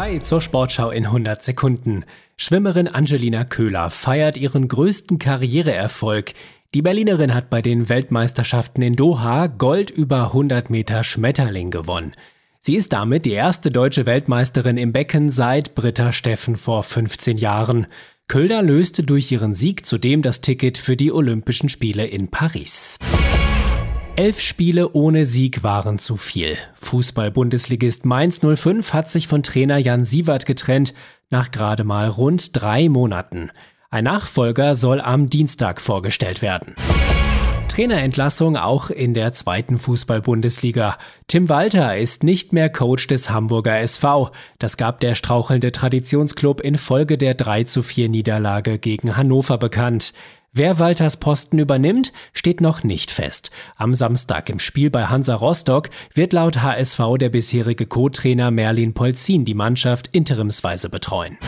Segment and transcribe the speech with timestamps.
[0.00, 2.06] Hi zur Sportschau in 100 Sekunden.
[2.38, 6.32] Schwimmerin Angelina Köhler feiert ihren größten Karriereerfolg.
[6.72, 12.12] Die Berlinerin hat bei den Weltmeisterschaften in Doha Gold über 100 Meter Schmetterling gewonnen.
[12.60, 17.86] Sie ist damit die erste deutsche Weltmeisterin im Becken seit Britta Steffen vor 15 Jahren.
[18.26, 22.98] Köhler löste durch ihren Sieg zudem das Ticket für die Olympischen Spiele in Paris.
[24.16, 26.56] Elf Spiele ohne Sieg waren zu viel.
[26.74, 30.94] Fußball-Bundesligist Mainz 05 hat sich von Trainer Jan Sievert getrennt,
[31.30, 33.50] nach gerade mal rund drei Monaten.
[33.88, 36.74] Ein Nachfolger soll am Dienstag vorgestellt werden.
[37.68, 40.98] Trainerentlassung auch in der zweiten Fußball-Bundesliga.
[41.28, 44.32] Tim Walter ist nicht mehr Coach des Hamburger SV.
[44.58, 50.12] Das gab der strauchelnde Traditionsklub infolge der 3 zu 4 Niederlage gegen Hannover bekannt.
[50.52, 53.52] Wer Walters Posten übernimmt, steht noch nicht fest.
[53.76, 59.44] Am Samstag im Spiel bei Hansa Rostock wird laut HSV der bisherige Co-Trainer Merlin Polzin
[59.44, 61.38] die Mannschaft interimsweise betreuen.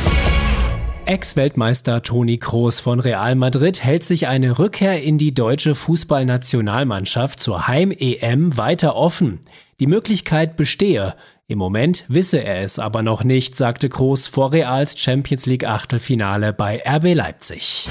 [1.04, 7.66] Ex-Weltmeister Toni Kroos von Real Madrid hält sich eine Rückkehr in die deutsche Fußballnationalmannschaft zur
[7.66, 9.40] Heim-EM weiter offen.
[9.80, 11.16] Die Möglichkeit bestehe.
[11.48, 16.52] Im Moment wisse er es aber noch nicht, sagte Kroos vor Reals Champions League Achtelfinale
[16.52, 17.88] bei RB Leipzig.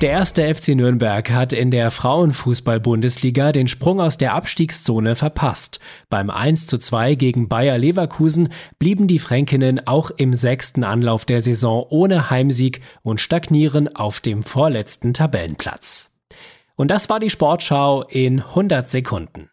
[0.00, 5.78] Der erste FC Nürnberg hat in der Frauenfußball-Bundesliga den Sprung aus der Abstiegszone verpasst.
[6.10, 8.48] Beim 1 zu 2 gegen Bayer Leverkusen
[8.80, 14.42] blieben die Fränkinnen auch im sechsten Anlauf der Saison ohne Heimsieg und stagnieren auf dem
[14.42, 16.12] vorletzten Tabellenplatz.
[16.74, 19.43] Und das war die Sportschau in 100 Sekunden.